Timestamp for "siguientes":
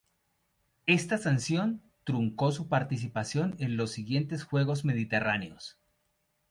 3.91-4.43